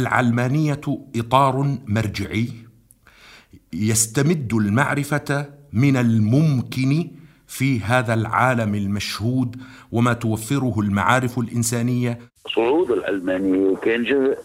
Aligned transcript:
العلمانية 0.00 0.80
إطار 1.16 1.78
مرجعي 1.86 2.48
يستمد 3.72 4.54
المعرفة 4.54 5.54
من 5.72 5.96
الممكن 5.96 7.10
في 7.46 7.80
هذا 7.80 8.14
العالم 8.14 8.74
المشهود 8.74 9.56
وما 9.92 10.12
توفره 10.12 10.74
المعارف 10.80 11.38
الإنسانية. 11.38 12.18
صعود 12.54 12.90
العلمانيه 12.90 13.76
كان 13.76 14.04
جزء 14.04 14.38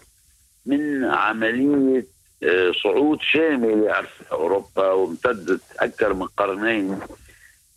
من 0.66 1.04
عملية 1.04 2.06
آه، 2.42 2.72
صعود 2.84 3.18
شامل 3.22 3.90
في 4.18 4.32
أوروبا 4.32 4.92
وامتدت 4.92 5.60
أكثر 5.78 6.14
من 6.14 6.26
قرنين 6.26 6.98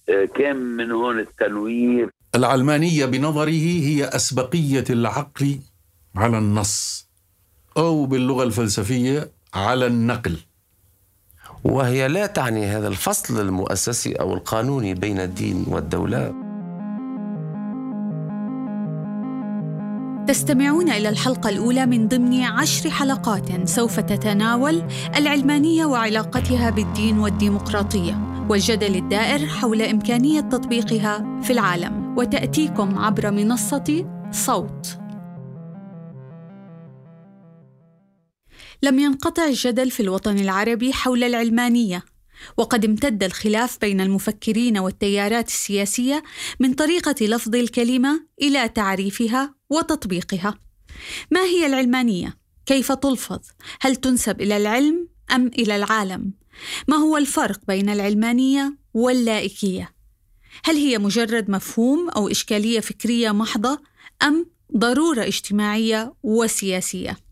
آه، 0.09 0.25
كان 0.25 0.55
من 0.55 0.91
هون 0.91 1.19
التنوير. 1.19 2.09
العلمانية 2.35 3.05
بنظره 3.05 3.49
هي 3.49 4.05
أسبقية 4.05 4.83
العقل 4.89 5.59
على 6.15 6.37
النص. 6.37 7.02
أو 7.77 8.05
باللغة 8.05 8.43
الفلسفية 8.43 9.31
على 9.53 9.87
النقل. 9.87 10.37
وهي 11.63 12.07
لا 12.07 12.25
تعني 12.25 12.65
هذا 12.65 12.87
الفصل 12.87 13.41
المؤسسي 13.41 14.13
أو 14.13 14.33
القانوني 14.33 14.93
بين 14.93 15.19
الدين 15.19 15.65
والدولة. 15.67 16.33
تستمعون 20.27 20.89
إلى 20.89 21.09
الحلقة 21.09 21.49
الأولى 21.49 21.85
من 21.85 22.07
ضمن 22.07 22.43
عشر 22.43 22.89
حلقات 22.89 23.69
سوف 23.69 23.99
تتناول 23.99 24.83
العلمانية 25.15 25.85
وعلاقتها 25.85 26.69
بالدين 26.69 27.19
والديمقراطية 27.19 28.45
والجدل 28.49 28.95
الدائر 28.95 29.47
حول 29.47 29.81
إمكانية 29.81 30.41
تطبيقها 30.41 31.41
في 31.41 31.53
العالم. 31.53 32.17
وتأتيكم 32.17 32.99
عبر 32.99 33.31
منصة 33.31 34.05
صوت. 34.31 35.02
لم 38.83 38.99
ينقطع 38.99 39.45
الجدل 39.45 39.91
في 39.91 39.99
الوطن 39.99 40.39
العربي 40.39 40.93
حول 40.93 41.23
العلمانية 41.23 42.03
وقد 42.57 42.85
امتد 42.85 43.23
الخلاف 43.23 43.77
بين 43.81 44.01
المفكرين 44.01 44.77
والتيارات 44.77 45.47
السياسية 45.47 46.23
من 46.59 46.73
طريقة 46.73 47.15
لفظ 47.21 47.55
الكلمة 47.55 48.25
إلى 48.41 48.69
تعريفها 48.69 49.55
وتطبيقها. 49.69 50.59
ما 51.31 51.39
هي 51.43 51.65
العلمانية؟ 51.65 52.37
كيف 52.65 52.91
تلفظ؟ 52.91 53.39
هل 53.81 53.95
تنسب 53.95 54.41
إلى 54.41 54.57
العلم 54.57 55.07
أم 55.35 55.47
إلى 55.47 55.75
العالم؟ 55.75 56.33
ما 56.87 56.95
هو 56.95 57.17
الفرق 57.17 57.59
بين 57.67 57.89
العلمانية 57.89 58.77
واللائكية؟ 58.93 59.93
هل 60.63 60.75
هي 60.75 60.97
مجرد 60.97 61.49
مفهوم 61.49 62.09
أو 62.09 62.27
إشكالية 62.27 62.79
فكرية 62.79 63.31
محضة 63.31 63.81
أم 64.23 64.45
ضرورة 64.77 65.23
اجتماعية 65.23 66.13
وسياسية؟ 66.23 67.22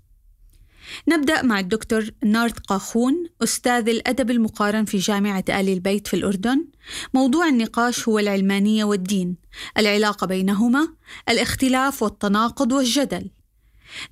نبدأ 1.08 1.42
مع 1.42 1.60
الدكتور 1.60 2.10
نارت 2.26 2.60
قاخون 2.60 3.26
أستاذ 3.44 3.90
الأدب 3.90 4.32
المقارن 4.32 4.86
في 4.86 4.98
جامعة 4.98 5.44
آل 5.50 5.70
البيت 5.70 6.08
في 6.08 6.14
الأردن. 6.16 6.66
موضوع 7.14 7.48
النقاش 7.48 8.10
هو 8.10 8.20
العلمانية 8.20 8.84
والدين 8.84 9.36
العلاقة 9.78 10.28
بينهما 10.28 10.88
الاختلاف 11.30 12.04
والتناقض 12.04 12.72
والجدل. 12.72 13.30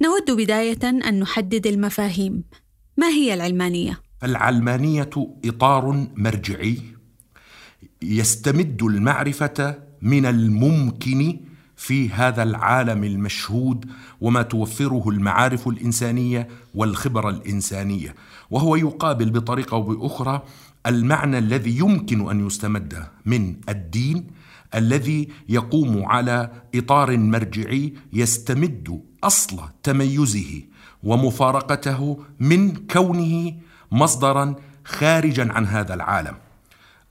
نود 0.02 0.32
بداية 0.32 0.80
أن 0.84 1.20
نحدد 1.20 1.68
المفاهيم. 1.68 2.44
ما 2.98 3.08
هي 3.08 3.34
العلمانية؟ 3.34 4.02
العلمانية 4.24 5.10
إطار 5.46 6.08
مرجعي 6.16 6.78
يستمد 8.02 8.84
المعرفة 8.84 9.84
من 10.02 10.26
الممكن 10.26 11.40
في 11.80 12.10
هذا 12.10 12.44
العالم 12.44 13.04
المشهود 13.04 13.86
وما 14.22 14.42
توفره 14.42 15.10
المعارف 15.10 15.68
الإنسانية 15.68 16.48
والخبرة 16.76 17.30
الإنسانية. 17.30 18.16
وهو 18.52 18.76
يقابل 18.76 19.30
بطريقة 19.30 19.76
أو 19.76 19.82
بأخرى 19.82 20.42
المعنى 20.86 21.38
الذي 21.38 21.78
يمكن 21.78 22.30
أن 22.30 22.48
يستمد 22.48 23.08
من 23.26 23.56
الدين 23.70 24.28
الذي 24.76 25.30
يقوم 25.50 26.06
على 26.06 26.52
إطار 26.76 27.18
مرجعي 27.18 27.94
يستمد 28.14 29.02
أصل 29.24 29.60
تميزه 29.84 30.62
ومفارقته 31.04 32.20
من 32.40 32.76
كونه 32.76 33.54
مصدرا 33.92 34.56
خارجا 34.86 35.52
عن 35.52 35.66
هذا 35.66 35.94
العالم 35.94 36.36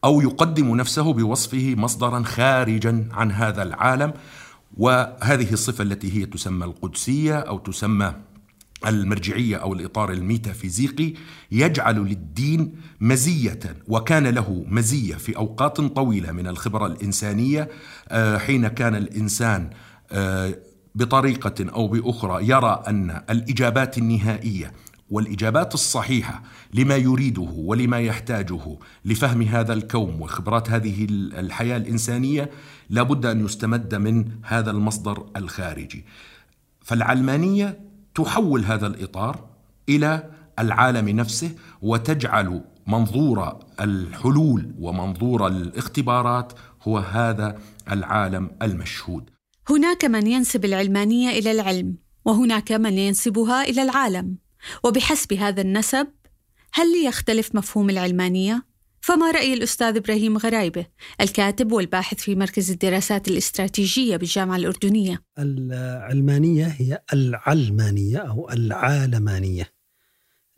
أو 0.04 0.20
يقدم 0.20 0.76
نفسه 0.76 1.12
بوصفه 1.12 1.74
مصدرا 1.78 2.22
خارجا 2.22 3.08
عن 3.12 3.32
هذا 3.32 3.62
العالم 3.62 4.12
وهذه 4.78 5.52
الصفة 5.52 5.82
التي 5.84 6.20
هي 6.20 6.26
تسمى 6.26 6.64
القدسية 6.64 7.38
أو 7.38 7.58
تسمى 7.58 8.14
المرجعية 8.86 9.56
أو 9.56 9.72
الإطار 9.72 10.12
الميتافيزيقي 10.12 11.12
يجعل 11.52 11.96
للدين 11.96 12.74
مزية 13.00 13.58
وكان 13.88 14.26
له 14.26 14.64
مزية 14.68 15.14
في 15.14 15.36
أوقات 15.36 15.80
طويلة 15.80 16.32
من 16.32 16.46
الخبرة 16.46 16.86
الإنسانية 16.86 17.68
آه، 18.08 18.38
حين 18.38 18.68
كان 18.68 18.94
الإنسان 18.94 19.70
آه، 20.12 20.54
بطريقة 20.94 21.54
أو 21.74 21.88
بأخرى 21.88 22.48
يرى 22.48 22.82
أن 22.88 23.22
الإجابات 23.30 23.98
النهائية 23.98 24.72
والإجابات 25.10 25.74
الصحيحة 25.74 26.42
لما 26.74 26.96
يريده 26.96 27.52
ولما 27.56 28.00
يحتاجه 28.00 28.78
لفهم 29.04 29.42
هذا 29.42 29.72
الكون 29.72 30.20
وخبرات 30.20 30.70
هذه 30.70 31.06
الحياة 31.10 31.76
الإنسانية 31.76 32.50
لابد 32.90 33.26
أن 33.26 33.44
يستمد 33.44 33.94
من 33.94 34.24
هذا 34.42 34.70
المصدر 34.70 35.26
الخارجي. 35.36 36.04
فالعلمانية 36.80 37.80
تحول 38.14 38.64
هذا 38.64 38.86
الإطار 38.86 39.44
إلى 39.88 40.30
العالم 40.58 41.08
نفسه 41.08 41.50
وتجعل 41.82 42.60
منظور 42.86 43.58
الحلول 43.80 44.74
ومنظور 44.78 45.46
الاختبارات 45.46 46.52
هو 46.82 46.98
هذا 46.98 47.58
العالم 47.92 48.50
المشهود. 48.62 49.30
هناك 49.68 50.04
من 50.04 50.26
ينسب 50.26 50.64
العلمانية 50.64 51.30
إلى 51.30 51.50
العلم 51.52 51.96
وهناك 52.24 52.72
من 52.72 52.98
ينسبها 52.98 53.62
إلى 53.62 53.82
العالم. 53.82 54.47
وبحسب 54.84 55.32
هذا 55.32 55.60
النسب 55.60 56.06
هل 56.72 56.86
يختلف 57.06 57.54
مفهوم 57.54 57.90
العلمانية؟ 57.90 58.68
فما 59.00 59.30
رأي 59.30 59.54
الأستاذ 59.54 59.96
إبراهيم 59.96 60.38
غرايبة 60.38 60.86
الكاتب 61.20 61.72
والباحث 61.72 62.18
في 62.18 62.34
مركز 62.34 62.70
الدراسات 62.70 63.28
الاستراتيجية 63.28 64.16
بالجامعة 64.16 64.56
الأردنية. 64.56 65.22
العلمانية 65.38 66.66
هي 66.66 67.02
العلمانية 67.12 68.18
أو 68.18 68.50
العالمانية. 68.50 69.72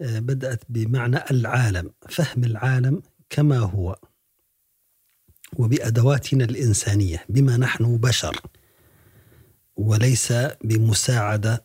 آه، 0.00 0.18
بدأت 0.18 0.62
بمعنى 0.68 1.18
العالم 1.30 1.90
فهم 2.08 2.44
العالم 2.44 3.02
كما 3.30 3.58
هو 3.58 3.96
وبأدواتنا 5.56 6.44
الإنسانية 6.44 7.24
بما 7.28 7.56
نحن 7.56 7.96
بشر 7.96 8.40
وليس 9.76 10.32
بمساعدة 10.64 11.64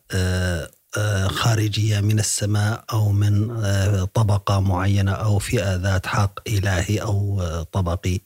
آه، 0.96 1.28
خارجية 1.28 2.00
من 2.00 2.18
السماء 2.18 2.84
أو 2.92 3.12
من 3.12 3.50
آه، 3.50 4.04
طبقة 4.04 4.60
معينة 4.60 5.12
أو 5.12 5.38
فئة 5.38 5.76
ذات 5.76 6.06
حق 6.06 6.48
إلهي 6.48 7.02
أو 7.02 7.40
آه، 7.40 7.62
طبقي 7.62 8.20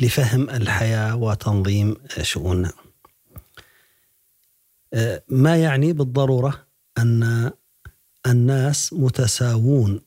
لفهم 0.00 0.50
الحياة 0.50 1.16
وتنظيم 1.16 1.96
شؤوننا. 2.22 2.72
ما 5.28 5.56
يعني 5.56 5.92
بالضرورة 5.92 6.66
أن 6.98 7.50
الناس 8.26 8.92
متساوون 8.92 10.00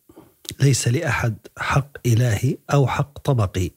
ليس 0.62 0.88
لأحد 0.88 1.38
حق 1.57 1.97
إلهي 2.06 2.57
أو 2.73 2.88
حق 2.88 3.19
طبقي 3.19 3.72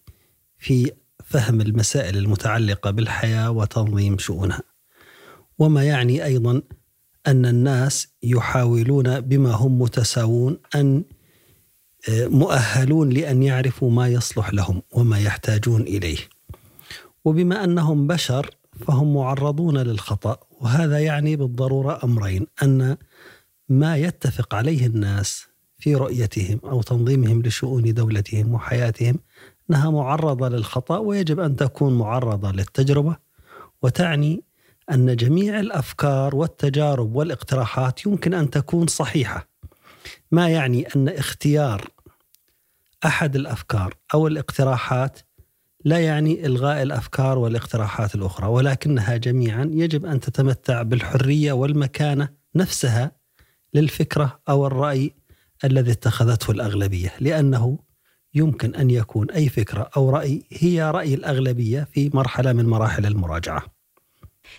في 0.59 0.93
فهم 1.25 1.61
المسائل 1.61 2.17
المتعلقة 2.17 2.91
بالحياة 2.91 3.51
وتنظيم 3.51 4.19
شؤونها. 4.19 4.63
وما 5.59 5.85
يعني 5.85 6.25
أيضا 6.25 6.63
أن 7.29 7.47
الناس 7.47 8.09
يحاولون 8.23 9.21
بما 9.21 9.51
هم 9.51 9.83
متساوون 9.83 10.59
أن 10.75 11.05
آه، 12.09 12.27
مؤهلون 12.27 13.09
لأن 13.11 13.43
يعرفوا 13.43 13.91
ما 13.91 14.09
يصلح 14.09 14.55
لهم 14.55 14.83
وما 14.93 15.19
يحتاجون 15.19 15.83
إليه. 15.83 16.19
وبما 17.25 17.65
أنهم 17.65 18.07
بشر 18.07 18.51
فهم 18.87 19.15
معرضون 19.15 19.79
للخطأ 19.79 20.37
وهذا 20.61 20.99
يعني 20.99 21.37
بالضرورة 21.37 22.01
أمرين 22.05 22.47
أن 22.63 22.97
ما 23.69 23.97
يتفق 23.97 24.55
عليه 24.55 24.87
الناس 24.87 25.47
في 25.79 25.95
رؤيتهم 25.95 26.61
أو 26.65 26.83
تنظيمهم 26.83 27.43
لشؤون 27.43 27.95
دولتهم 27.95 28.55
وحياتهم 28.55 29.19
أنها 29.71 29.91
معرضة 29.91 30.49
للخطأ 30.49 30.99
ويجب 30.99 31.41
أن 31.41 31.57
تكون 31.57 31.99
معرضة 31.99 32.53
للتجربة 32.53 33.17
وتعني 33.83 34.43
أن 34.91 35.17
جميع 35.17 35.61
الأفكار 35.61 36.37
والتجارب 36.37 37.17
والاقتراحات 37.17 38.07
يمكن 38.07 38.35
أن 38.35 38.51
تكون 38.51 38.87
صحيحة. 38.87 39.49
ما 40.31 40.49
يعني 40.49 40.87
أن 40.97 41.09
اختيار 41.09 41.91
أحد 43.05 43.37
الأفكار 43.37 43.95
أو 44.15 44.27
الاقتراحات 44.27 45.19
لا 45.85 45.99
يعني 45.99 46.47
إلغاء 46.47 46.83
الأفكار 46.83 47.39
والاقتراحات 47.39 48.15
الأخرى 48.15 48.47
ولكنها 48.47 49.17
جميعا 49.17 49.71
يجب 49.73 50.07
أن 50.07 50.21
تتمتع 50.21 50.83
بالحرية 50.83 51.53
والمكانة 51.53 52.29
نفسها 52.55 53.13
للفكرة 53.75 54.41
أو 54.49 54.67
الرأي 54.67 55.15
الذي 55.65 55.91
اتخذته 55.93 56.51
الأغلبية 56.51 57.13
لأنه 57.21 57.79
يمكن 58.35 58.75
أن 58.75 58.91
يكون 58.91 59.31
أي 59.31 59.49
فكرة 59.49 59.91
أو 59.97 60.11
رأي 60.11 60.43
هي 60.53 60.91
رأي 60.91 61.15
الأغلبية 61.15 61.89
في 61.93 62.11
مرحلة 62.15 62.53
من 62.53 62.67
مراحل 62.67 63.07
المراجعة 63.07 63.78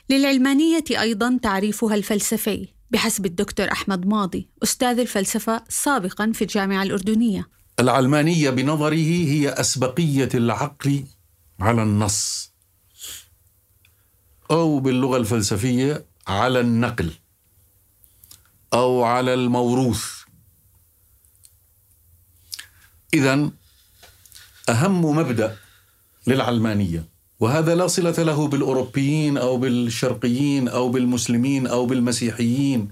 للعلمانية 0.09 0.83
أيضا 0.89 1.39
تعريفها 1.41 1.95
الفلسفي 1.95 2.67
بحسب 2.91 3.25
الدكتور 3.25 3.71
أحمد 3.71 4.05
ماضي 4.05 4.49
أستاذ 4.63 4.99
الفلسفة 4.99 5.63
سابقا 5.69 6.31
في 6.31 6.41
الجامعة 6.41 6.83
الأردنية. 6.83 7.47
العلمانية 7.79 8.49
بنظره 8.49 8.95
هي 8.95 9.49
أسبقية 9.49 10.29
العقل 10.33 11.03
على 11.59 11.83
النص 11.83 12.51
أو 14.51 14.79
باللغة 14.79 15.17
الفلسفية 15.17 16.05
على 16.27 16.59
النقل 16.59 17.11
أو 18.73 19.03
على 19.03 19.33
الموروث. 19.33 20.03
إذا 23.13 23.51
أهم 24.69 25.05
مبدأ 25.05 25.57
للعلمانية 26.27 27.05
وهذا 27.39 27.75
لا 27.75 27.87
صلة 27.87 28.23
له 28.23 28.47
بالأوروبيين 28.47 29.37
أو 29.37 29.57
بالشرقيين 29.57 30.67
أو 30.67 30.89
بالمسلمين 30.89 31.67
أو 31.67 31.85
بالمسيحيين. 31.85 32.91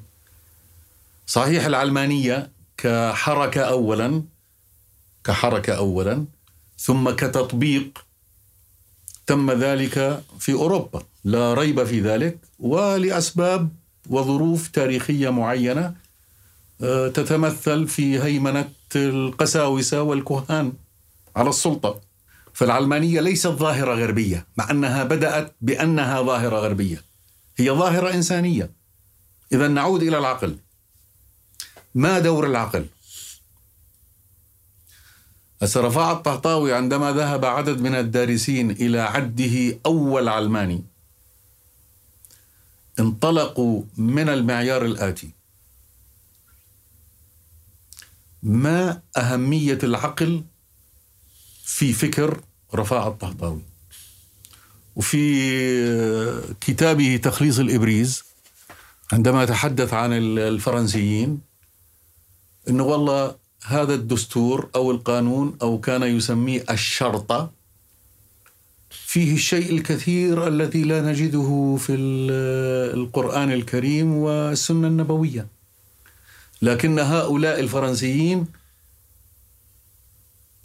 صحيح 1.28 1.66
العلمانية 1.66 2.50
كحركة 2.78 3.62
أولا 3.62 4.24
كحركة 5.24 5.74
أولا 5.74 6.26
ثم 6.78 7.10
كتطبيق 7.10 8.06
تم 9.28 9.52
ذلك 9.52 10.24
في 10.40 10.54
أوروبا. 10.54 11.04
لا 11.24 11.54
ريب 11.54 11.84
في 11.84 12.02
ذلك 12.02 12.38
ولأسباب 12.60 13.70
وظروف 14.10 14.68
تاريخية 14.68 15.30
معينة 15.30 15.96
آه، 16.82 17.08
تتمثل 17.08 17.88
في 17.88 18.24
هيمنة 18.24 18.70
القساوسة 18.96 20.02
والكهان 20.02 20.74
على 21.36 21.50
السلطة. 21.50 22.07
فالعلمانية 22.58 23.22
ليست 23.22 23.48
ظاهرة 23.48 23.94
غربية 23.94 24.48
مع 24.58 24.72
أنها 24.72 25.04
بدأت 25.04 25.56
بأنها 25.62 26.22
ظاهرة 26.22 26.60
غربية. 26.60 27.04
هي 27.58 27.72
ظاهرة 27.72 28.14
إنسانية. 28.14 28.72
إذا 29.52 29.68
نعود 29.68 30.04
إلى 30.04 30.18
العقل. 30.18 30.58
ما 31.96 32.20
دور 32.20 32.48
العقل؟ 32.48 32.86
رفاعة 35.64 36.14
الطهطاوي 36.14 36.74
عندما 36.74 37.12
ذهب 37.12 37.46
عدد 37.46 37.82
من 37.82 37.96
الدارسين 37.96 38.72
إلى 38.72 39.00
عده 39.00 39.80
أول 39.86 40.30
علماني 40.30 40.84
انطلقوا 43.00 43.84
من 43.98 44.30
المعيار 44.30 44.86
الآتي. 44.86 45.32
ما 48.44 49.02
أهمية 49.18 49.80
العقل 49.84 50.44
في 51.66 51.94
فكر 51.94 52.47
رفاعة 52.76 53.08
الطهطاوي. 53.08 53.62
وفي 54.96 55.24
كتابه 56.62 57.18
تخليص 57.18 57.60
الإبريز 57.60 58.24
عندما 59.14 59.46
تحدث 59.46 59.94
عن 59.94 60.14
الفرنسيين 60.14 61.42
إنه 62.70 62.84
والله 62.84 63.36
هذا 63.66 63.94
الدستور 63.94 64.70
أو 64.76 64.92
القانون 64.92 65.58
أو 65.62 65.80
كان 65.80 66.04
يسميه 66.04 66.64
الشرطة 66.70 67.52
فيه 68.90 69.34
الشيء 69.34 69.72
الكثير 69.72 70.48
الذي 70.48 70.84
لا 70.84 71.02
نجده 71.02 71.78
في 71.80 71.94
القرآن 72.94 73.52
الكريم 73.52 74.14
والسنة 74.14 74.88
النبوية. 74.88 75.48
لكن 76.62 77.00
هؤلاء 77.00 77.60
الفرنسيين 77.60 78.46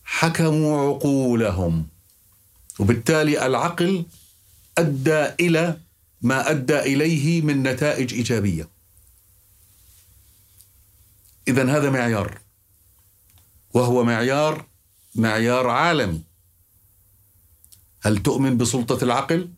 حكموا 0.04 0.88
عقولهم. 0.88 1.86
وبالتالي 2.82 3.46
العقل 3.46 4.04
أدى 4.78 5.24
إلى 5.40 5.78
ما 6.22 6.50
أدى 6.50 6.78
إليه 6.78 7.42
من 7.42 7.62
نتائج 7.62 8.14
إيجابية. 8.14 8.68
اذا 11.48 11.76
هذا 11.76 11.90
معيار 11.90 12.38
وهو 13.74 14.04
معيار 14.04 14.66
معيار 15.14 15.68
عالمي. 15.68 16.22
هل 18.02 18.22
تؤمن 18.22 18.56
بسلطة 18.56 19.04
العقل؟ 19.04 19.48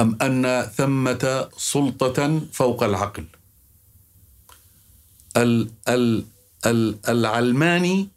أم 0.00 0.18
أن 0.22 0.62
ثمة 0.62 1.48
سلطة 1.56 2.40
فوق 2.52 2.82
العقل؟ 2.82 3.26
ال 5.36 5.70
ال 5.88 6.24
ال 6.66 6.98
العلماني 7.08 8.08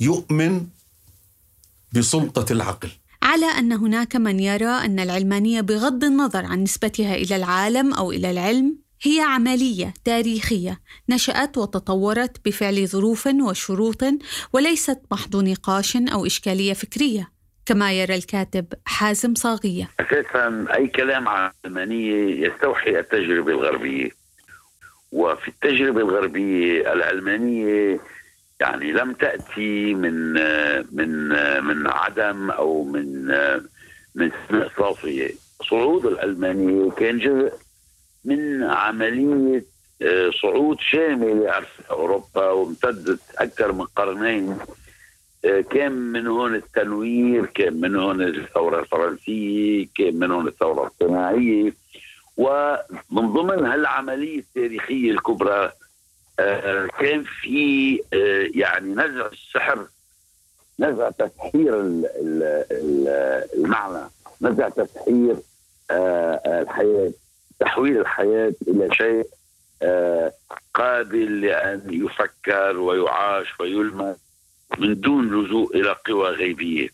يؤمن 0.00 0.66
بسلطة 1.94 2.52
العقل. 2.52 2.88
على 3.22 3.46
أن 3.46 3.72
هناك 3.72 4.16
من 4.16 4.40
يرى 4.40 4.66
أن 4.66 5.00
العلمانية 5.00 5.60
بغض 5.60 6.04
النظر 6.04 6.44
عن 6.44 6.62
نسبتها 6.62 7.14
إلى 7.14 7.36
العالم 7.36 7.94
أو 7.94 8.12
إلى 8.12 8.30
العلم 8.30 8.78
هي 9.02 9.20
عملية 9.20 9.94
تاريخية 10.04 10.80
نشأت 11.08 11.58
وتطورت 11.58 12.44
بفعل 12.44 12.88
ظروف 12.88 13.26
وشروط 13.26 14.04
وليست 14.52 15.00
محض 15.12 15.36
نقاش 15.36 15.96
أو 15.96 16.26
إشكالية 16.26 16.72
فكرية 16.72 17.30
كما 17.66 17.92
يرى 17.92 18.14
الكاتب 18.14 18.66
حازم 18.84 19.34
صاغية. 19.34 19.90
أساسا 20.00 20.66
أي 20.74 20.88
كلام 20.88 21.28
عن 21.28 21.50
العلمانية 21.64 22.46
يستوحي 22.46 22.98
التجربة 22.98 23.50
الغربية 23.52 24.10
وفي 25.12 25.48
التجربة 25.48 26.00
الغربية 26.00 26.92
العلمانية 26.92 28.00
يعني 28.60 28.92
لم 28.92 29.12
تأتي 29.12 29.94
من 29.94 30.32
من 30.92 31.28
من 31.64 31.86
عدم 31.86 32.50
أو 32.50 32.84
من 32.84 33.26
من 34.14 34.30
صافية. 34.78 35.30
صعود 35.70 36.06
العلمانيه 36.06 36.90
كان 36.90 37.18
جزء 37.18 37.52
من 38.24 38.62
عملية 38.62 39.64
صعود 40.42 40.80
شامل 40.80 41.44
لعرف 41.44 41.80
أوروبا 41.90 42.50
وامتدت 42.50 43.20
أكثر 43.38 43.72
من 43.72 43.84
قرنين. 43.84 44.58
كان 45.70 45.92
من 45.92 46.26
هون 46.26 46.54
التنوير 46.54 47.46
كان 47.46 47.80
من 47.80 47.96
هون 47.96 48.22
الثورة 48.22 48.80
الفرنسية 48.80 49.86
كان 49.94 50.18
من 50.18 50.30
هون 50.30 50.48
الثورة 50.48 50.86
الصناعية. 50.86 51.72
ومن 52.36 53.32
ضمن 53.32 53.66
هالعملية 53.66 54.38
التاريخية 54.38 55.10
الكبرى 55.10 55.72
كان 56.98 57.24
في 57.42 57.96
يعني 58.54 58.94
نزع 58.94 59.26
السحر 59.26 59.86
نزع 60.78 61.10
تسحير 61.10 61.74
المعنى 63.54 64.10
نزع 64.40 64.68
تسحير 64.68 65.36
الحياة 65.90 67.12
تحويل 67.60 68.00
الحياة 68.00 68.54
إلى 68.68 68.88
شيء 68.94 69.26
قابل 70.74 71.40
لأن 71.40 71.82
يفكر 71.88 72.76
ويعاش 72.78 73.60
ويلمس 73.60 74.16
من 74.78 75.00
دون 75.00 75.44
لجوء 75.44 75.76
إلى 75.76 75.96
قوى 76.06 76.28
غيبية. 76.28 76.88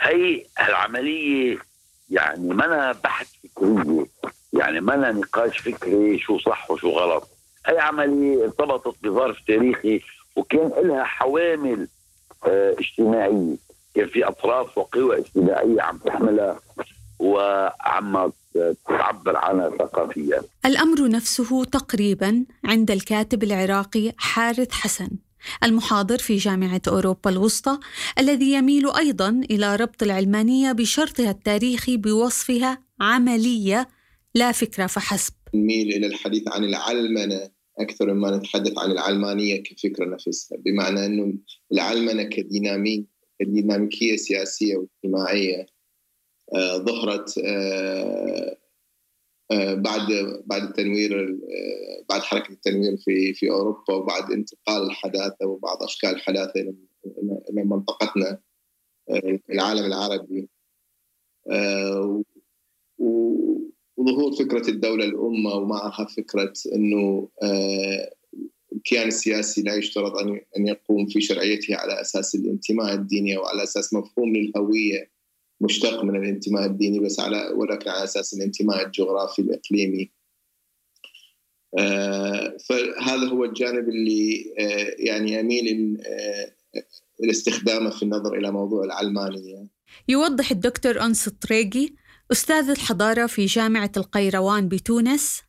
هي 0.00 0.44
العملية 0.68 1.58
يعني 2.10 2.54
منا 2.54 2.92
بحث 2.92 3.28
فكرية 3.42 4.06
يعني 4.52 4.80
منا 4.80 5.12
نقاش 5.12 5.58
فكري 5.58 6.18
شو 6.18 6.38
صح 6.38 6.70
وشو 6.70 6.90
غلط. 6.90 7.28
هي 7.66 7.78
عمليه 7.78 8.44
ارتبطت 8.44 8.94
بظرف 9.02 9.36
تاريخي 9.46 10.00
وكان 10.36 10.72
لها 10.82 11.04
حوامل 11.04 11.88
آه 12.46 12.76
اجتماعية. 12.78 13.56
كان 13.94 14.08
في 14.08 14.24
أطراف 14.24 14.78
وقوى 14.78 15.18
اجتماعية 15.18 15.82
عم 15.82 15.98
تحملها 15.98 16.60
وعم 17.18 18.32
تعبر 18.88 19.36
عنها 19.36 19.70
ثقافيا. 19.70 20.42
الأمر 20.66 21.08
نفسه 21.08 21.64
تقريبا 21.64 22.44
عند 22.64 22.90
الكاتب 22.90 23.42
العراقي 23.42 24.12
حارث 24.18 24.72
حسن 24.72 25.08
المحاضر 25.64 26.18
في 26.18 26.36
جامعة 26.36 26.80
أوروبا 26.88 27.30
الوسطى 27.30 27.78
الذي 28.18 28.52
يميل 28.52 28.90
أيضا 28.90 29.28
إلى 29.50 29.76
ربط 29.76 30.02
العلمانية 30.02 30.72
بشرطها 30.72 31.30
التاريخي 31.30 31.96
بوصفها 31.96 32.82
عملية 33.00 33.88
لا 34.34 34.52
فكرة 34.52 34.86
فحسب. 34.86 35.32
نميل 35.54 35.88
إلى 35.88 36.06
الحديث 36.06 36.48
عن 36.48 36.64
العلمنة 36.64 37.50
أكثر 37.78 38.14
مما 38.14 38.36
نتحدث 38.36 38.78
عن 38.78 38.90
العلمانية 38.90 39.62
كفكرة 39.62 40.04
نفسها 40.04 40.58
بمعنى 40.58 41.06
أنه 41.06 41.34
العلمنة 41.72 42.22
كديناميك 42.22 43.06
كديناميكية 43.38 44.16
سياسية 44.16 44.76
واجتماعية 44.76 45.66
آه 46.54 46.76
ظهرت 46.76 47.38
آه 47.44 48.56
آه 49.50 49.74
بعد 49.74 50.06
بعد 50.46 50.62
التنوير 50.62 51.38
بعد 52.08 52.20
حركة 52.20 52.52
التنوير 52.52 52.96
في 52.96 53.34
في 53.34 53.50
أوروبا 53.50 53.94
وبعد 53.94 54.32
انتقال 54.32 54.82
الحداثة 54.82 55.46
وبعض 55.46 55.82
أشكال 55.82 56.10
الحداثة 56.10 56.60
إلى 56.60 56.74
منطقتنا 57.64 58.40
العالم 59.50 59.84
العربي. 59.84 60.48
وظهور 63.98 64.32
فكرة 64.32 64.70
الدولة 64.70 65.04
الأمة 65.04 65.54
ومعها 65.54 66.04
فكرة 66.04 66.52
إنه 66.74 67.28
الكيان 68.72 69.08
السياسي 69.08 69.62
لا 69.62 69.74
يشترط 69.74 70.12
أن 70.56 70.66
يقوم 70.66 71.06
في 71.06 71.20
شرعيته 71.20 71.76
على 71.76 72.00
أساس 72.00 72.34
الانتماء 72.34 72.94
الديني 72.94 73.36
أو 73.36 73.44
على 73.46 73.62
أساس 73.62 73.94
مفهوم 73.94 74.36
للهوية 74.36 75.10
مشتق 75.60 76.04
من 76.04 76.16
الانتماء 76.16 76.66
الديني 76.66 77.00
بس 77.00 77.20
على 77.20 77.52
ولكن 77.54 77.90
على 77.90 78.04
أساس 78.04 78.34
الانتماء 78.34 78.86
الجغرافي 78.86 79.42
الإقليمي. 79.42 80.10
آه 81.78 82.56
فهذا 82.68 83.28
هو 83.28 83.44
الجانب 83.44 83.88
اللي 83.88 84.54
آه 84.58 84.94
يعني 84.98 85.40
أميل 85.40 85.98
آه 86.06 86.52
لاستخدامه 87.20 87.90
في 87.90 88.02
النظر 88.02 88.34
إلى 88.34 88.50
موضوع 88.50 88.84
العلمانية. 88.84 89.66
يوضح 90.08 90.50
الدكتور 90.50 91.00
أنس 91.00 91.28
الطريقي 91.28 91.88
أستاذ 92.32 92.70
الحضارة 92.70 93.26
في 93.26 93.46
جامعة 93.46 93.90
القيروان 93.96 94.68
بتونس 94.68 95.42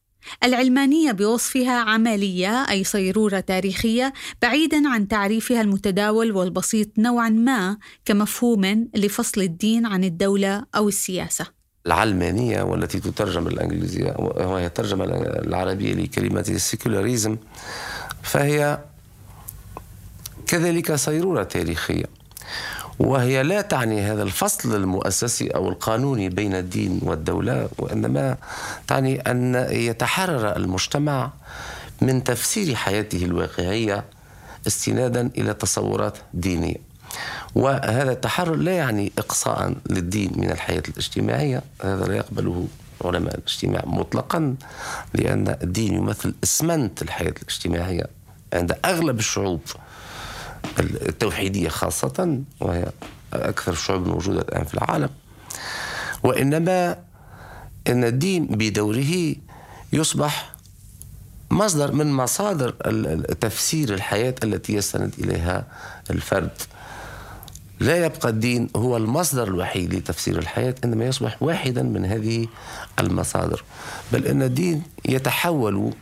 العلمانية 0.44 1.12
بوصفها 1.12 1.80
عملية 1.80 2.66
أي 2.70 2.84
صيرورة 2.84 3.40
تاريخية 3.40 4.14
بعيدا 4.42 4.90
عن 4.90 5.08
تعريفها 5.08 5.62
المتداول 5.62 6.32
والبسيط 6.32 6.88
نوعا 6.98 7.30
ما 7.30 7.78
كمفهوم 8.06 8.90
لفصل 8.96 9.42
الدين 9.42 9.86
عن 9.86 10.04
الدولة 10.04 10.66
أو 10.76 10.88
السياسة. 10.88 11.46
العلمانية 11.86 12.62
والتي 12.62 13.00
تترجم 13.00 13.48
الإنجليزية 13.48 14.16
وهي 14.18 14.66
الترجمة 14.66 15.06
العربية 15.06 15.94
لكلمة 15.94 16.46
السيكولاريزم 16.50 17.38
فهي 18.24 18.80
كذلك 20.48 20.96
صيرورة 20.96 21.44
تاريخية. 21.44 22.06
وهي 23.00 23.44
لا 23.44 23.62
تعني 23.62 24.02
هذا 24.02 24.24
الفصل 24.24 24.76
المؤسسي 24.76 25.48
أو 25.48 25.70
القانوني 25.70 26.30
بين 26.30 26.56
الدين 26.56 27.00
والدولة 27.04 27.70
وإنما 27.78 28.38
تعني 28.88 29.22
أن 29.22 29.68
يتحرر 29.70 30.56
المجتمع 30.56 31.32
من 32.02 32.24
تفسير 32.24 32.76
حياته 32.76 33.26
الواقعية 33.26 34.04
استنادا 34.68 35.30
إلى 35.38 35.54
تصورات 35.54 36.18
دينية. 36.34 36.76
وهذا 37.56 38.12
التحرر 38.12 38.56
لا 38.56 38.72
يعني 38.72 39.12
إقصاء 39.18 39.74
للدين 39.90 40.32
من 40.36 40.52
الحياة 40.52 40.84
الاجتماعية، 40.90 41.62
هذا 41.84 42.06
لا 42.06 42.16
يقبله 42.16 42.68
علماء 43.06 43.36
الاجتماع 43.36 43.84
مطلقا 43.86 44.56
لأن 45.14 45.58
الدين 45.64 45.94
يمثل 45.94 46.34
إسمنت 46.44 47.02
الحياة 47.02 47.34
الاجتماعية 47.42 48.04
عند 48.54 48.78
أغلب 48.86 49.20
الشعوب 49.20 49.62
التوحيدية 50.80 51.70
خاصة 51.70 52.42
وهي 52.60 52.86
أكثر 53.34 53.72
الشعوب 53.72 54.04
الموجودة 54.04 54.42
الآن 54.42 54.64
في 54.64 54.74
العالم. 54.74 55.10
وإنما 56.24 56.98
أن 57.88 58.04
الدين 58.04 58.46
بدوره 58.46 59.36
يصبح 59.94 60.52
مصدر 61.52 61.92
من 61.92 62.14
مصادر 62.14 62.72
تفسير 63.42 63.94
الحياة 63.94 64.36
التي 64.44 64.74
يستند 64.74 65.14
إليها 65.20 65.66
الفرد. 66.10 66.52
لا 67.80 68.06
يبقى 68.06 68.30
الدين 68.30 68.70
هو 68.76 68.98
المصدر 68.98 69.48
الوحيد 69.48 69.94
لتفسير 69.94 70.40
الحياة 70.40 70.76
إنما 70.84 71.06
يصبح 71.06 71.44
واحدا 71.44 71.84
من 71.84 72.06
هذه 72.06 72.48
المصادر. 73.00 73.64
بل 74.14 74.26
أن 74.28 74.42
الدين 74.42 74.84
يتحول 75.06 75.94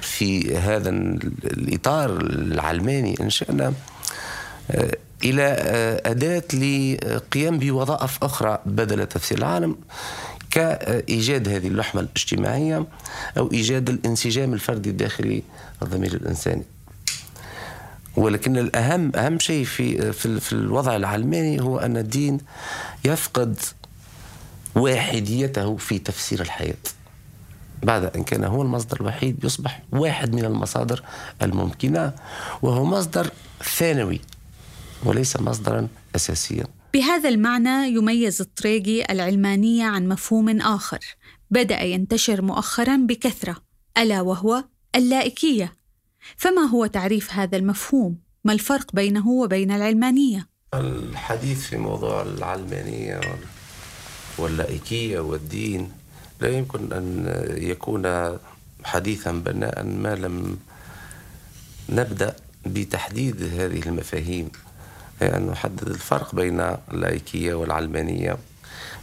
في 0.00 0.56
هذا 0.56 0.90
الإطار 0.90 2.10
العلماني 2.20 3.16
إن 3.20 3.30
شئنا 3.30 3.74
إلى 5.24 5.42
أداة 6.06 6.42
لقيام 6.54 7.58
بوظائف 7.58 8.24
أخرى 8.24 8.58
بدل 8.66 9.06
تفسير 9.06 9.38
العالم 9.38 9.76
كإيجاد 10.50 11.48
هذه 11.48 11.68
اللحمة 11.68 12.00
الاجتماعية 12.00 12.86
أو 13.38 13.52
إيجاد 13.52 13.88
الانسجام 13.88 14.54
الفردي 14.54 14.90
الداخلي 14.90 15.42
الضمير 15.82 16.14
الإنساني. 16.14 16.62
ولكن 18.16 18.58
الأهم 18.58 19.16
أهم 19.16 19.38
شيء 19.38 19.64
في 19.64 20.12
في, 20.12 20.40
في 20.40 20.52
الوضع 20.52 20.96
العلماني 20.96 21.62
هو 21.62 21.78
أن 21.78 21.96
الدين 21.96 22.38
يفقد 23.04 23.58
واحديته 24.74 25.76
في 25.76 25.98
تفسير 25.98 26.40
الحياة. 26.40 26.74
بعد 27.84 28.16
أن 28.16 28.24
كان 28.24 28.44
هو 28.44 28.62
المصدر 28.62 29.00
الوحيد 29.00 29.44
يصبح 29.44 29.82
واحد 29.92 30.34
من 30.34 30.44
المصادر 30.44 31.02
الممكنة 31.42 32.12
وهو 32.62 32.84
مصدر 32.84 33.30
ثانوي 33.76 34.20
وليس 35.04 35.40
مصدرا 35.40 35.88
أساسيا 36.16 36.64
بهذا 36.94 37.28
المعنى 37.28 37.88
يميز 37.88 38.40
الطريقي 38.40 39.12
العلمانية 39.12 39.84
عن 39.84 40.08
مفهوم 40.08 40.60
آخر 40.60 40.98
بدأ 41.50 41.80
ينتشر 41.80 42.42
مؤخرا 42.42 42.96
بكثرة 42.96 43.56
ألا 43.98 44.20
وهو 44.20 44.64
اللائكية 44.96 45.72
فما 46.36 46.62
هو 46.62 46.86
تعريف 46.86 47.32
هذا 47.32 47.56
المفهوم؟ 47.56 48.18
ما 48.44 48.52
الفرق 48.52 48.94
بينه 48.94 49.28
وبين 49.28 49.70
العلمانية؟ 49.70 50.48
الحديث 50.74 51.66
في 51.66 51.76
موضوع 51.76 52.22
العلمانية 52.22 53.20
واللائكية 54.38 55.20
والدين 55.20 55.90
لا 56.40 56.48
يمكن 56.48 56.92
أن 56.92 57.26
يكون 57.56 58.36
حديثا 58.84 59.32
بناء 59.32 59.82
ما 59.82 60.14
لم 60.14 60.58
نبدأ 61.88 62.36
بتحديد 62.66 63.42
هذه 63.42 63.82
المفاهيم. 63.86 64.48
أي 65.22 65.36
أن 65.36 65.46
نحدد 65.46 65.88
الفرق 65.88 66.34
بين 66.34 66.60
اللائكية 66.92 67.54
والعلمانية. 67.54 68.38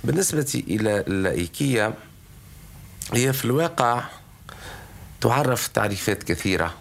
بالنسبة 0.04 0.64
إلى 0.68 1.00
اللائكية 1.00 1.94
هي 3.14 3.34
في 3.34 3.46
الواقع 3.46 4.04
تعرف 5.22 5.68
تعريفات 5.68 6.24
كثيرة. 6.24 6.74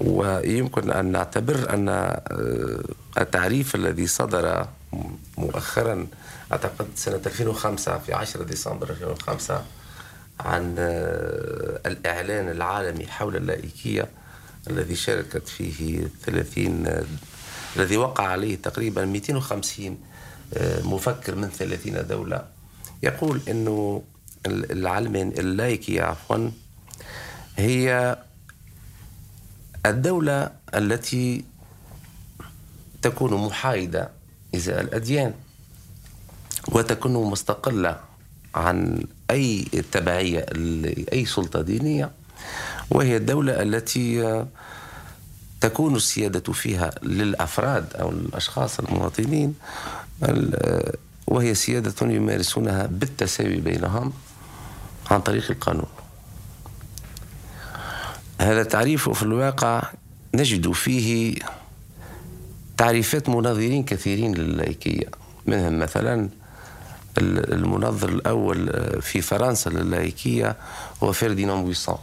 ويمكن 0.00 0.90
أن 0.90 1.12
نعتبر 1.12 1.74
أن 1.74 1.88
التعريف 3.18 3.74
الذي 3.74 4.06
صدر 4.06 4.66
مؤخرا 5.38 6.06
أعتقد 6.52 6.86
سنة 6.94 7.20
2005 7.26 7.98
في 7.98 8.12
10 8.14 8.42
ديسمبر 8.42 8.90
2005 8.90 9.64
عن 10.40 10.74
آه، 10.78 11.80
الإعلان 11.86 12.48
العالمي 12.48 13.06
حول 13.06 13.36
اللائكية 13.36 14.08
الذي 14.70 14.96
شاركت 14.96 15.48
فيه 15.48 16.08
30 16.24 16.86
آه، 16.86 17.04
الذي 17.76 17.96
وقع 17.96 18.26
عليه 18.26 18.56
تقريبا 18.56 19.04
250 19.04 19.98
آه، 20.54 20.82
مفكر 20.82 21.34
من 21.34 21.48
30 21.48 22.06
دولة. 22.06 22.44
يقول 23.02 23.40
إنه 23.48 24.02
العلم 24.46 25.16
اللايكيه 25.16 26.02
عفوا 26.02 26.50
هي 27.56 28.18
الدولة 29.86 30.50
التي 30.74 31.44
تكون 33.02 33.34
محايدة 33.34 34.10
ازاء 34.54 34.80
الأديان 34.80 35.34
وتكون 36.68 37.30
مستقلة 37.30 38.00
عن 38.54 39.04
أي 39.30 39.64
تبعية 39.92 40.44
لأي 40.54 41.24
سلطة 41.26 41.62
دينية 41.62 42.10
وهي 42.90 43.16
الدولة 43.16 43.62
التي 43.62 44.44
تكون 45.60 45.96
السيادة 45.96 46.52
فيها 46.52 46.90
للأفراد 47.02 47.94
أو 47.94 48.10
الأشخاص 48.10 48.80
المواطنين 48.80 49.54
وهي 51.26 51.54
سيادة 51.54 52.12
يمارسونها 52.12 52.86
بالتساوي 52.86 53.56
بينهم 53.56 54.12
عن 55.10 55.20
طريق 55.20 55.50
القانون. 55.50 55.88
هذا 58.40 58.60
التعريف 58.60 59.08
في 59.08 59.22
الواقع 59.22 59.82
نجد 60.34 60.72
فيه 60.72 61.34
تعريفات 62.80 63.28
مناظرين 63.28 63.84
كثيرين 63.84 64.34
لللايكية 64.34 65.06
منهم 65.46 65.78
مثلا 65.78 66.28
المنظر 67.18 68.08
الأول 68.08 68.72
في 69.02 69.20
فرنسا 69.20 69.70
للايكية 69.70 70.56
هو 71.02 71.12
فرديناند 71.12 71.64
بويسون 71.64 71.98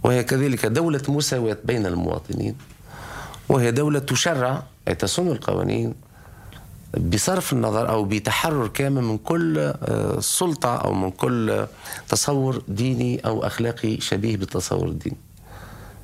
وهي 0.03 0.23
كذلك 0.23 0.65
دولة 0.65 1.01
مساواة 1.07 1.57
بين 1.63 1.85
المواطنين 1.85 2.55
وهي 3.49 3.71
دولة 3.71 3.99
تشرع 3.99 4.63
أي 4.87 4.95
تصون 4.95 5.27
القوانين 5.31 5.93
بصرف 6.97 7.53
النظر 7.53 7.89
أو 7.89 8.05
بتحرر 8.05 8.67
كامل 8.67 9.01
من 9.01 9.17
كل 9.17 9.57
آه، 9.57 10.19
سلطة 10.19 10.75
أو 10.75 10.93
من 10.93 11.11
كل 11.11 11.65
تصور 12.09 12.63
ديني 12.67 13.19
أو 13.19 13.45
أخلاقي 13.45 14.01
شبيه 14.01 14.37
بالتصور 14.37 14.87
الديني 14.87 15.17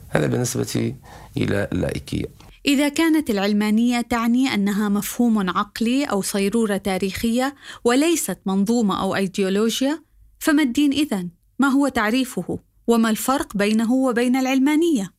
هذا 0.10 0.27
بالنسبة 0.27 0.94
إلى 1.38 1.68
اللائكية 1.72 2.25
إذا 2.65 2.89
كانت 2.89 3.29
العلمانية 3.29 4.01
تعني 4.01 4.53
أنها 4.53 4.89
مفهوم 4.89 5.50
عقلي 5.50 6.03
أو 6.03 6.22
صيرورة 6.22 6.77
تاريخية 6.77 7.56
وليست 7.84 8.38
منظومة 8.46 9.01
أو 9.01 9.15
أيديولوجيا 9.15 10.03
فما 10.39 10.63
الدين 10.63 10.91
إذن؟ 10.94 11.29
ما 11.60 11.68
هو 11.68 11.88
تعريفه؟ 11.88 12.60
وما 12.88 13.10
الفرق 13.10 13.58
بينه 13.58 13.94
وبين 13.94 14.36
العلمانية؟ 14.36 15.13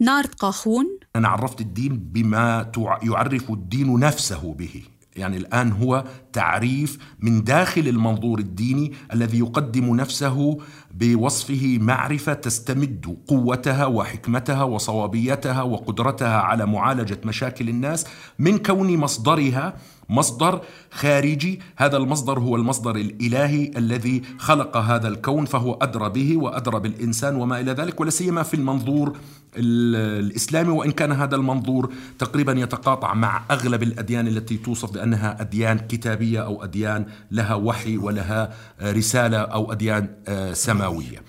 نارد 0.00 0.34
قاخون 0.34 0.86
أنا 1.16 1.28
عرفت 1.28 1.60
الدين 1.60 1.98
بما 1.98 2.72
يعرف 3.02 3.50
الدين 3.50 3.98
نفسه 3.98 4.54
به 4.54 4.82
يعني 5.16 5.36
الآن 5.36 5.72
هو 5.72 6.04
تعريف 6.32 6.98
من 7.20 7.44
داخل 7.44 7.88
المنظور 7.88 8.38
الديني 8.38 8.92
الذي 9.12 9.38
يقدم 9.38 9.96
نفسه 9.96 10.58
بوصفه 10.94 11.78
معرفة 11.80 12.32
تستمد 12.32 13.16
قوتها 13.28 13.86
وحكمتها 13.86 14.62
وصوابيتها 14.62 15.62
وقدرتها 15.62 16.40
على 16.40 16.66
معالجة 16.66 17.20
مشاكل 17.24 17.68
الناس 17.68 18.06
من 18.38 18.58
كون 18.58 18.96
مصدرها 18.96 19.76
مصدر 20.10 20.60
خارجي 20.90 21.60
هذا 21.76 21.96
المصدر 21.96 22.38
هو 22.38 22.56
المصدر 22.56 22.96
الإلهي 22.96 23.70
الذي 23.76 24.22
خلق 24.38 24.76
هذا 24.76 25.08
الكون 25.08 25.44
فهو 25.44 25.72
أدرى 25.72 26.08
به 26.08 26.36
وأدرى 26.36 26.80
بالإنسان 26.80 27.36
وما 27.36 27.60
إلى 27.60 27.72
ذلك 27.72 28.00
ولا 28.00 28.10
سيما 28.10 28.42
في 28.42 28.54
المنظور 28.54 29.16
الإسلامي 29.56 30.70
وإن 30.70 30.90
كان 30.90 31.12
هذا 31.12 31.36
المنظور 31.36 31.92
تقريبا 32.18 32.52
يتقاطع 32.52 33.14
مع 33.14 33.42
أغلب 33.50 33.82
الأديان 33.82 34.26
التي 34.28 34.56
توصف 34.56 34.92
بأنها 34.92 35.40
أديان 35.40 35.78
كتابية 35.78 36.44
أو 36.44 36.64
أديان 36.64 37.06
لها 37.30 37.54
وحي 37.54 37.96
ولها 37.96 38.54
رسالة 38.82 39.38
أو 39.38 39.72
أديان 39.72 40.08
آه، 40.28 40.52
سماوية. 40.52 41.22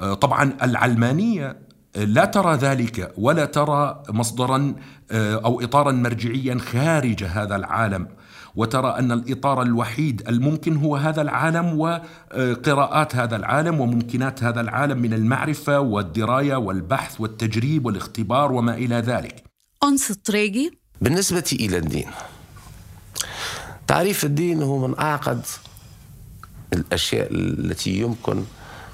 آه، 0.00 0.14
طبعا 0.14 0.52
العلمانية 0.62 1.67
لا 1.96 2.24
ترى 2.24 2.56
ذلك 2.56 3.12
ولا 3.18 3.44
ترى 3.44 4.02
مصدرا 4.08 4.74
آه، 5.10 5.34
أو 5.34 5.60
اطارا 5.60 5.92
مرجعيا 5.92 6.58
خارج 6.58 7.24
هذا 7.24 7.56
العالم 7.56 8.08
وترى 8.56 8.98
أن 8.98 9.12
الإطار 9.12 9.62
الوحيد 9.62 10.28
الممكن 10.28 10.76
هو 10.76 10.96
هذا 10.96 11.22
العالم 11.22 11.80
وقراءات 11.80 13.16
هذا 13.16 13.36
العالم 13.36 13.80
وممكنات 13.80 14.42
هذا 14.44 14.60
العالم 14.60 14.98
من 14.98 15.12
المعرفة 15.12 15.80
والدراية 15.80 16.56
والبحث 16.56 17.20
والتجريب 17.20 17.86
والاختبار 17.86 18.52
وما 18.52 18.74
إلى 18.74 18.94
ذلك. 18.94 19.44
أنس 19.84 20.10
الطريقي 20.10 20.70
بالنسبة 21.00 21.50
إلى 21.52 21.78
الدين 21.78 22.06
تعريف 23.86 24.24
الدين 24.24 24.62
هو 24.62 24.86
من 24.86 24.98
أعقد 24.98 25.42
الأشياء 26.72 27.28
التي 27.32 27.90
يمكن 27.90 28.44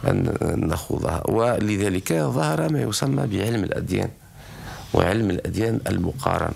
أن 0.07 0.37
نخوضها. 0.69 1.23
ولذلك 1.31 2.13
ظهر 2.13 2.73
ما 2.73 2.83
يسمى 2.83 3.27
بعلم 3.27 3.65
الأديان 3.65 4.09
وعلم 4.95 5.31
الأديان 5.31 5.81
المقارن 5.89 6.53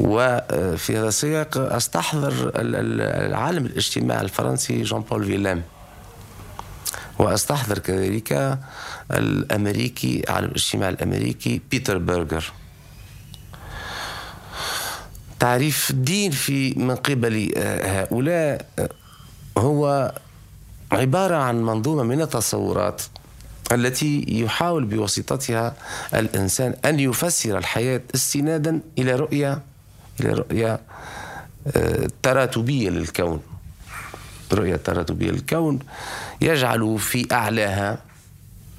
وفي 0.00 0.98
هذا 0.98 1.08
السياق 1.08 1.58
أستحضر 1.58 2.52
العالم 2.56 3.66
الاجتماع 3.66 4.20
الفرنسي 4.20 4.82
جون 4.82 5.00
بول 5.00 5.24
فيلام. 5.24 5.62
وأستحضر 7.18 7.78
كذلك 7.78 8.58
الأمريكي 9.12 10.24
عالم 10.28 10.48
الاجتماع 10.48 10.88
الأمريكي 10.88 11.60
بيتر 11.70 11.98
برجر 11.98 12.52
تعريف 15.40 15.90
الدين 15.90 16.30
في 16.30 16.74
من 16.74 16.96
قبل 16.96 17.52
هؤلاء 17.84 18.66
هو 19.58 20.12
عبارة 20.92 21.36
عن 21.36 21.62
منظومة 21.62 22.02
من 22.02 22.20
التصورات 22.22 23.02
التي 23.72 24.24
يحاول 24.28 24.84
بواسطتها 24.84 25.74
الإنسان 26.14 26.74
أن 26.84 27.00
يفسر 27.00 27.58
الحياة 27.58 28.00
استنادا 28.14 28.80
إلى 28.98 29.14
رؤية 29.14 29.62
إلى 30.20 30.32
رؤية 30.32 30.80
آه، 31.76 32.08
تراتبية 32.22 32.90
للكون. 32.90 33.40
رؤية 34.52 34.76
تراتبية 34.76 35.30
للكون 35.30 35.78
يجعل 36.40 36.98
في 36.98 37.26
أعلاها 37.32 37.98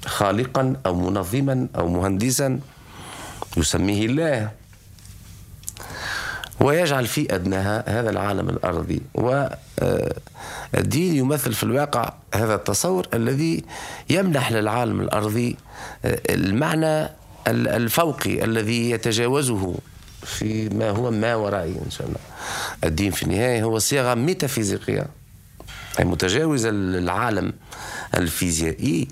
خالقا 0.06 0.76
أو 0.86 0.94
منظما 1.10 1.68
أو 1.76 1.88
مهندسا 1.88 2.60
يسميه 3.56 4.06
الله. 4.06 4.50
ويجعل 6.62 7.06
في 7.06 7.34
أدناها 7.34 8.00
هذا 8.00 8.10
العالم 8.10 8.48
الأرضي. 8.48 9.02
والدين 9.14 11.14
يمثل 11.14 11.52
في 11.52 11.62
الواقع 11.62 12.12
هذا 12.34 12.54
التصور 12.54 13.08
الذي 13.14 13.64
يمنح 14.10 14.52
للعالم 14.52 15.00
الأرضي 15.00 15.56
المعنى 16.04 17.08
الفوقي 17.48 18.44
الذي 18.44 18.90
يتجاوزه 18.90 19.74
في 20.24 20.68
ما 20.68 20.90
هو 20.90 21.10
ما 21.10 21.34
ورائي 21.34 21.76
إن 21.86 21.90
شاء 21.90 22.06
الله. 22.06 22.18
الدين 22.84 23.10
في 23.10 23.22
النهاية 23.22 23.62
هو 23.62 23.78
صيغة 23.78 24.14
ميتافيزيقية 24.14 25.06
أي 26.00 26.04
متجاوزة 26.04 26.70
للعالم 26.70 27.52
الفيزيائي 28.14 29.08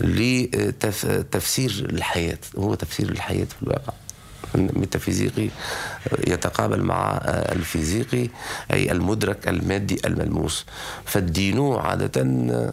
لتفسير 0.00 1.86
الحياة 1.90 2.38
هو 2.58 2.74
تفسير 2.74 3.08
الحياة 3.08 3.44
في 3.44 3.62
الواقع. 3.62 3.92
ميتافيزيقي 4.56 5.48
يتقابل 6.26 6.82
مع 6.82 7.20
الفيزيقي 7.24 8.28
أي 8.72 8.92
المدرك 8.92 9.48
المادي 9.48 10.00
الملموس. 10.06 10.66
فالدين 11.04 11.72
عادة 11.72 12.22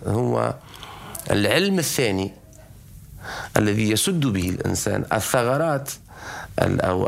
هو 0.08 0.56
العلم 1.32 1.80
الثاني 1.80 2.32
الذي 3.58 3.92
يسد 3.92 4.20
به 4.20 4.50
الإنسان 4.50 5.06
الثغرات 5.14 5.92
أو 6.60 7.08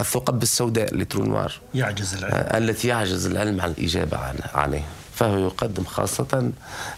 الثقب 0.00 0.42
السوداء 0.42 0.94
لترونوار. 0.94 1.60
يعجز 1.74 2.14
العلم. 2.14 2.64
التي 2.64 2.88
يعجز 2.88 3.26
العلم 3.26 3.60
عن 3.60 3.70
الإجابة 3.70 4.18
عليه. 4.54 4.84
فهو 5.14 5.38
يقدم 5.38 5.84
خاصة 5.84 6.52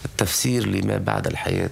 التفسير 0.05 0.67
لما 0.67 0.97
بعد 0.97 1.27
الحياة. 1.27 1.69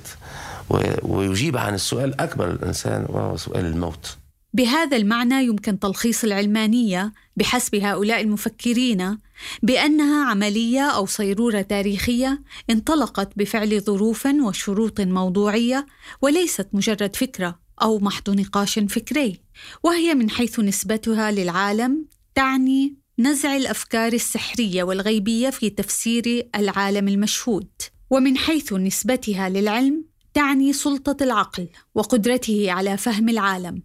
ويجيب 1.04 1.58
عن 1.58 1.74
السؤال 1.74 2.22
أكبر 2.22 2.52
الإنسان 2.52 3.06
وهو 3.10 3.38
سؤال 3.38 3.66
الموت. 3.66 4.18
بهذا 4.54 4.98
المعنى 4.98 5.46
يمكن 5.46 5.80
تلخيص 5.80 6.24
العلمانية 6.24 7.14
بحسب 7.38 7.76
هؤلاء 7.76 8.22
المفكرين 8.22 9.18
بأنها 9.64 10.26
عملية 10.26 10.82
أو 10.82 11.06
صيرورة 11.06 11.62
تاريخية 11.62 12.42
انطلقت 12.70 13.32
بفعل 13.36 13.82
ظروف 13.82 14.26
وشروط 14.26 15.02
موضوعية 15.02 15.86
وليست 16.22 16.68
مجرد 16.74 17.16
فكرة 17.16 17.60
أو 17.82 18.00
محض 18.00 18.30
نقاش 18.30 18.80
فكري 18.80 19.40
وهي 19.84 20.14
من 20.14 20.30
حيث 20.30 20.60
نسبتها 20.60 21.32
للعالم 21.32 22.06
تعني 22.36 22.96
نزع 23.20 23.56
الأفكار 23.56 24.14
السحرية 24.14 24.84
والغيبية 24.84 25.50
في 25.50 25.70
تفسير 25.70 26.50
العالم 26.56 27.08
المشهود 27.08 27.68
ومن 28.10 28.38
حيث 28.38 28.74
نسبتها 28.74 29.50
للعلم 29.50 30.13
تعني 30.34 30.74
سلطة 30.74 31.24
العقل 31.24 31.68
وقدرته 31.96 32.72
على 32.72 32.98
فهم 32.98 33.30
العالم. 33.30 33.82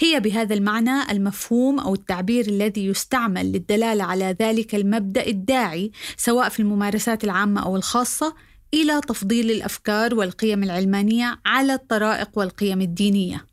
هي 0.00 0.20
بهذا 0.20 0.54
المعنى 0.54 1.10
المفهوم 1.12 1.78
أو 1.80 1.94
التعبير 1.94 2.46
الذي 2.46 2.86
يستعمل 2.86 3.52
للدلالة 3.52 4.04
على 4.04 4.36
ذلك 4.40 4.74
المبدأ 4.74 5.26
الداعي 5.26 5.90
سواء 6.16 6.48
في 6.48 6.60
الممارسات 6.60 7.24
العامة 7.24 7.62
أو 7.62 7.76
الخاصة 7.76 8.34
إلى 8.74 9.00
تفضيل 9.00 9.50
الأفكار 9.50 10.14
والقيم 10.14 10.62
العلمانية 10.62 11.40
على 11.46 11.74
الطرائق 11.74 12.28
والقيم 12.34 12.80
الدينية. 12.80 13.46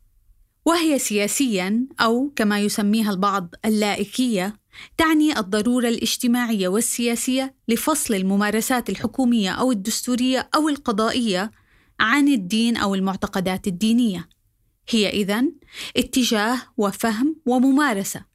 وهي 0.65 0.99
سياسيا 0.99 1.87
أو 2.01 2.31
كما 2.35 2.59
يسميها 2.59 3.11
البعض 3.11 3.55
اللائكية 3.65 4.55
تعني 4.97 5.39
الضرورة 5.39 5.87
الاجتماعية 5.87 6.67
والسياسية 6.67 7.55
لفصل 7.67 8.13
الممارسات 8.13 8.89
الحكومية 8.89 9.49
أو 9.49 9.71
الدستورية 9.71 10.49
أو 10.55 10.69
القضائية 10.69 11.51
عن 11.99 12.27
الدين 12.27 12.77
أو 12.77 12.95
المعتقدات 12.95 13.67
الدينية. 13.67 14.29
هي 14.89 15.09
إذن 15.09 15.53
اتجاه 15.97 16.61
وفهم 16.77 17.35
وممارسة 17.45 18.25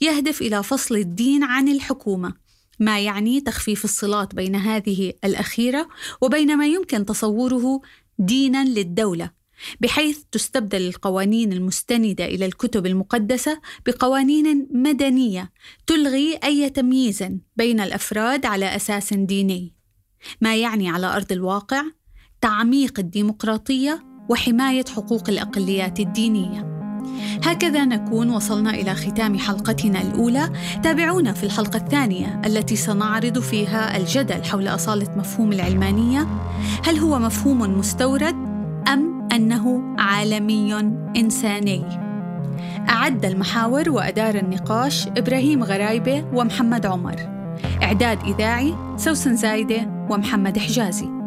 يهدف 0.00 0.42
إلى 0.42 0.62
فصل 0.62 0.96
الدين 0.96 1.44
عن 1.44 1.68
الحكومة، 1.68 2.34
ما 2.80 3.00
يعني 3.00 3.40
تخفيف 3.40 3.84
الصلات 3.84 4.34
بين 4.34 4.56
هذه 4.56 5.12
الأخيرة 5.24 5.88
وبين 6.20 6.56
ما 6.56 6.66
يمكن 6.66 7.04
تصوره 7.04 7.80
دينا 8.18 8.64
للدولة 8.64 9.30
بحيث 9.80 10.18
تستبدل 10.32 10.88
القوانين 10.88 11.52
المستندة 11.52 12.24
إلى 12.24 12.46
الكتب 12.46 12.86
المقدسة 12.86 13.60
بقوانين 13.86 14.68
مدنية 14.70 15.52
تلغي 15.86 16.38
أي 16.44 16.70
تمييز 16.70 17.24
بين 17.56 17.80
الأفراد 17.80 18.46
على 18.46 18.76
أساس 18.76 19.14
ديني 19.14 19.74
ما 20.40 20.56
يعني 20.56 20.90
على 20.90 21.06
أرض 21.06 21.32
الواقع 21.32 21.82
تعميق 22.40 22.98
الديمقراطية 22.98 24.04
وحماية 24.28 24.84
حقوق 24.96 25.28
الأقليات 25.28 26.00
الدينية. 26.00 26.78
هكذا 27.44 27.84
نكون 27.84 28.30
وصلنا 28.30 28.70
إلى 28.70 28.94
ختام 28.94 29.38
حلقتنا 29.38 30.02
الأولى. 30.02 30.52
تابعونا 30.82 31.32
في 31.32 31.44
الحلقة 31.44 31.76
الثانية 31.76 32.40
التي 32.46 32.76
سنعرض 32.76 33.38
فيها 33.38 33.96
الجدل 33.96 34.44
حول 34.44 34.68
أصالة 34.68 35.16
مفهوم 35.16 35.52
العلمانية. 35.52 36.26
هل 36.84 36.98
هو 36.98 37.18
مفهوم 37.18 37.78
مستورد 37.78 38.34
أم 38.88 39.28
أنه 39.32 39.94
عالمي 39.98 40.74
إنساني؟ 41.16 41.84
أعد 42.88 43.24
المحاور 43.24 43.90
وأدار 43.90 44.34
النقاش 44.34 45.06
إبراهيم 45.06 45.64
غرايبة 45.64 46.24
ومحمد 46.34 46.86
عمر. 46.86 47.16
إعداد 47.82 48.18
إذاعي 48.22 48.74
سوسن 48.96 49.36
زايدة 49.36 50.06
ومحمد 50.10 50.58
حجازي. 50.58 51.17